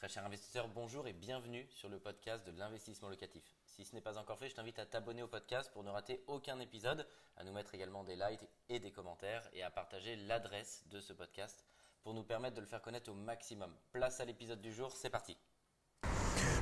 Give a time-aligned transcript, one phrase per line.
[0.00, 3.42] Très cher investisseur, bonjour et bienvenue sur le podcast de l'investissement locatif.
[3.66, 6.24] Si ce n'est pas encore fait, je t'invite à t'abonner au podcast pour ne rater
[6.26, 7.06] aucun épisode,
[7.36, 11.12] à nous mettre également des likes et des commentaires et à partager l'adresse de ce
[11.12, 11.66] podcast
[12.02, 13.70] pour nous permettre de le faire connaître au maximum.
[13.92, 15.36] Place à l'épisode du jour, c'est parti.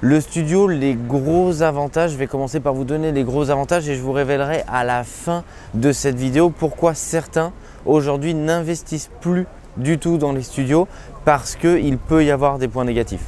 [0.00, 3.94] Le studio, les gros avantages, je vais commencer par vous donner les gros avantages et
[3.94, 5.44] je vous révélerai à la fin
[5.74, 7.52] de cette vidéo pourquoi certains
[7.86, 9.46] aujourd'hui n'investissent plus
[9.78, 10.86] du tout dans les studios
[11.24, 13.24] parce qu'il peut y avoir des points négatifs.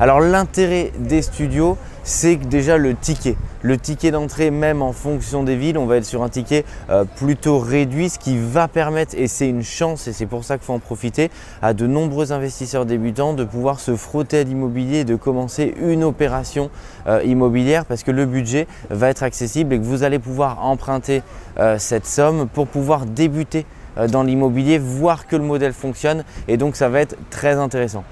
[0.00, 3.36] Alors l'intérêt des studios, c'est déjà le ticket.
[3.62, 7.04] Le ticket d'entrée, même en fonction des villes, on va être sur un ticket euh,
[7.04, 10.64] plutôt réduit, ce qui va permettre, et c'est une chance, et c'est pour ça qu'il
[10.64, 15.04] faut en profiter, à de nombreux investisseurs débutants de pouvoir se frotter à l'immobilier et
[15.04, 16.70] de commencer une opération
[17.08, 21.22] euh, immobilière parce que le budget va être accessible et que vous allez pouvoir emprunter
[21.58, 23.66] euh, cette somme pour pouvoir débuter
[24.06, 28.04] dans l'immobilier, voir que le modèle fonctionne et donc ça va être très intéressant.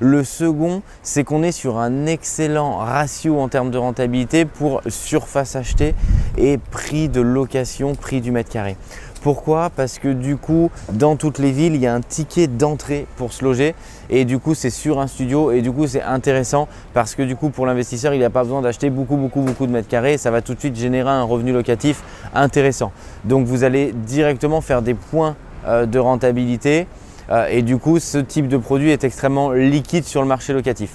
[0.00, 5.56] Le second, c'est qu'on est sur un excellent ratio en termes de rentabilité pour surface
[5.56, 5.94] achetée
[6.36, 8.76] et prix de location, prix du mètre carré.
[9.22, 9.70] Pourquoi?
[9.74, 13.32] Parce que du coup, dans toutes les villes, il y a un ticket d'entrée pour
[13.32, 13.74] se loger.
[14.10, 15.50] Et du coup, c'est sur un studio.
[15.50, 18.62] Et du coup, c'est intéressant parce que du coup, pour l'investisseur, il n'a pas besoin
[18.62, 20.18] d'acheter beaucoup, beaucoup, beaucoup de mètres carrés.
[20.18, 22.02] Ça va tout de suite générer un revenu locatif
[22.34, 22.92] intéressant.
[23.24, 25.34] Donc, vous allez directement faire des points
[25.66, 26.86] euh, de rentabilité
[27.50, 30.94] et du coup, ce type de produit est extrêmement liquide sur le marché locatif.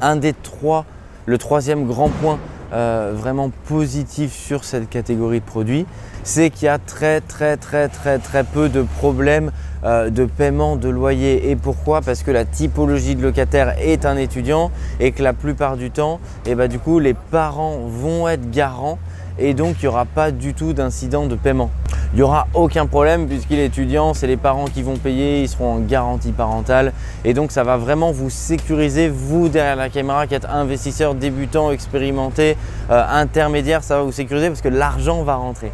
[0.00, 0.84] Un des trois,
[1.26, 2.38] le troisième grand point
[2.72, 5.84] euh, vraiment positif sur cette catégorie de produits,
[6.24, 9.52] c'est qu'il y a très très très très très peu de problèmes
[9.84, 11.50] euh, de paiement de loyer.
[11.50, 12.00] Et pourquoi?
[12.00, 14.70] Parce que la typologie de locataire est un étudiant
[15.00, 18.50] et que la plupart du temps, et eh ben, du coup, les parents vont être
[18.50, 18.98] garants
[19.38, 21.70] et donc il n'y aura pas du tout d'incident de paiement.
[22.14, 25.48] Il n'y aura aucun problème puisqu'il est étudiant, c'est les parents qui vont payer, ils
[25.48, 26.92] seront en garantie parentale.
[27.24, 31.70] Et donc ça va vraiment vous sécuriser, vous derrière la caméra qui êtes investisseur débutant,
[31.70, 32.58] expérimenté,
[32.90, 35.72] euh, intermédiaire, ça va vous sécuriser parce que l'argent va rentrer.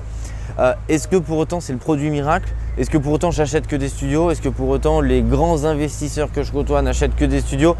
[0.61, 2.53] Euh, est-ce que pour autant c'est le produit miracle?
[2.79, 4.31] Est-ce que pour autant j'achète que des studios?
[4.31, 7.75] Est-ce que pour autant les grands investisseurs que je côtoie n'achètent que des studios?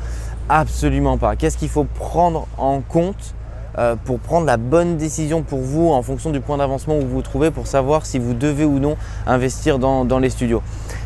[0.49, 1.37] Absolument pas.
[1.37, 3.35] Qu'est-ce qu'il faut prendre en compte?
[3.79, 7.09] Euh, pour prendre la bonne décision pour vous en fonction du point d'avancement où vous
[7.09, 8.97] vous trouvez pour savoir si vous devez ou non
[9.27, 10.63] investir dans, les studios.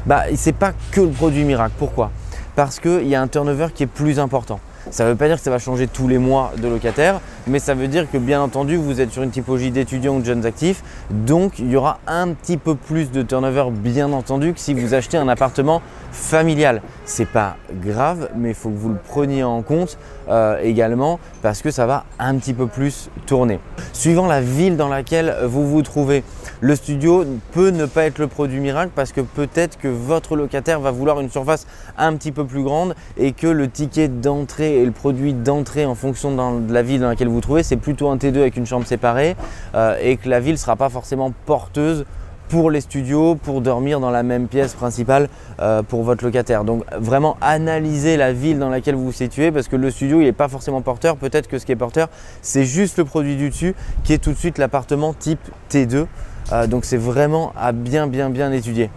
[0.07, 1.75] Bah, Ce n'est pas que le produit miracle.
[1.79, 2.11] Pourquoi?
[2.57, 4.59] Parce qu'il y a un turnover qui est plus important.
[4.93, 7.59] Ça ne veut pas dire que ça va changer tous les mois de locataire, mais
[7.59, 10.45] ça veut dire que bien entendu, vous êtes sur une typologie d'étudiants ou de jeunes
[10.45, 14.75] actifs, donc il y aura un petit peu plus de turnover bien entendu que si
[14.75, 15.81] vous achetez un appartement
[16.11, 16.83] familial.
[17.07, 19.97] C'est pas grave, mais il faut que vous le preniez en compte
[20.29, 23.61] euh, également parce que ça va un petit peu plus tourner.
[23.95, 26.23] Suivant la ville dans laquelle vous vous trouvez,
[26.63, 30.79] le studio peut ne pas être le produit miracle parce que peut-être que votre locataire
[30.79, 31.67] va vouloir une surface
[31.99, 35.97] un petit peu plus grande et que le ticket d'entrée et le produit d'entrée en
[35.97, 38.87] fonction de la ville dans laquelle vous trouvez, c'est plutôt un T2 avec une chambre
[38.87, 39.35] séparée
[39.75, 42.05] euh, et que la ville ne sera pas forcément porteuse
[42.49, 46.63] pour les studios, pour dormir dans la même pièce principale euh, pour votre locataire.
[46.63, 50.27] Donc vraiment analyser la ville dans laquelle vous vous situez parce que le studio il
[50.27, 51.17] n'est pas forcément porteur.
[51.17, 52.09] Peut-être que ce qui est porteur
[52.41, 53.75] c'est juste le produit du dessus
[54.05, 56.07] qui est tout de suite l'appartement type T2.
[56.51, 58.91] Euh, donc c'est vraiment à bien bien bien étudier.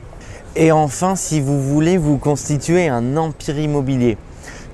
[0.55, 4.17] Et enfin si vous voulez vous constituer un empire immobilier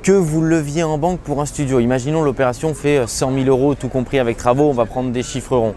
[0.04, 1.80] que vous leviez en banque pour un studio.
[1.80, 5.58] Imaginons l'opération fait 100 000 euros tout compris avec travaux, on va prendre des chiffres
[5.58, 5.76] ronds.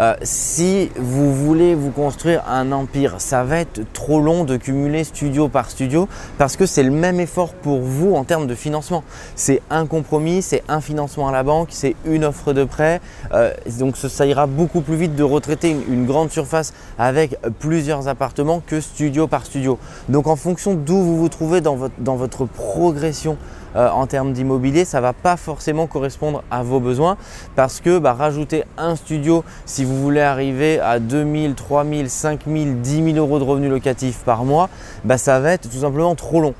[0.00, 5.04] Euh, si vous voulez vous construire un empire, ça va être trop long de cumuler
[5.04, 9.04] studio par studio parce que c'est le même effort pour vous en termes de financement.
[9.36, 13.02] C'est un compromis, c'est un financement à la banque, c'est une offre de prêt.
[13.32, 18.62] Euh, donc ça ira beaucoup plus vite de retraiter une, grande surface avec plusieurs appartements
[18.66, 19.78] que studio par studio.
[20.08, 23.36] Donc en fonction d'où vous vous trouvez dans votre progression
[23.76, 27.16] euh, en termes d'immobilier, ça ne va pas forcément correspondre à vos besoins
[27.56, 33.12] parce que bah, rajouter un studio si vous voulez arriver à 2000, 3000, 5000, 10
[33.14, 34.68] 000 euros de revenus locatifs par mois,
[35.04, 36.54] bah, ça va être tout simplement trop long.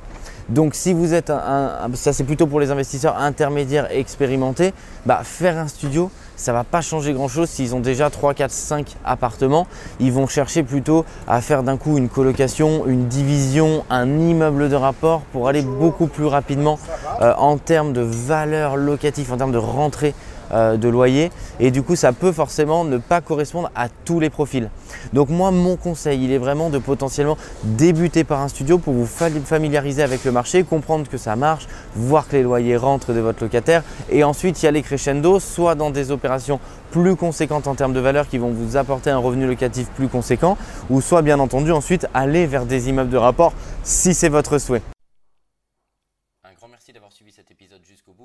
[0.49, 4.73] Donc si vous êtes un, ça c'est plutôt pour les investisseurs intermédiaires expérimentés,
[5.05, 6.11] bah, faire un studio,
[6.41, 9.67] ça ne va pas changer grand chose s'ils ont déjà 3, 4, 5 appartements.
[9.99, 14.75] Ils vont chercher plutôt à faire d'un coup une colocation, une division, un immeuble de
[14.75, 16.79] rapport pour aller beaucoup plus rapidement
[17.21, 20.15] euh, en termes de valeur locative, en termes de rentrée
[20.51, 24.29] euh, de loyer et du coup ça peut forcément ne pas correspondre à tous les
[24.29, 24.69] profils.
[25.13, 29.05] Donc moi mon conseil il est vraiment de potentiellement débuter par un studio pour vous
[29.05, 33.43] familiariser avec le marché, comprendre que ça marche, voir que les loyers rentrent de votre
[33.43, 36.59] locataire et ensuite y aller crescendo soit dans des opérations
[36.91, 40.57] plus conséquentes en termes de valeur qui vont vous apporter un revenu locatif plus conséquent
[40.89, 43.53] ou soit bien entendu ensuite aller vers des immeubles de rapport
[43.83, 44.81] si c'est votre souhait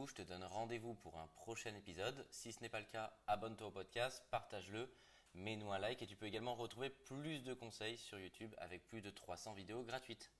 [0.04, 2.26] Je te donne rendez-vous pour un prochain épisode.
[2.31, 4.93] Si ce n'est pas le cas, abonne-toi au podcast, partage-le,
[5.32, 9.00] mets-nous un like et tu peux également retrouver plus de conseils sur YouTube avec plus
[9.00, 10.31] de 300 vidéos gratuites.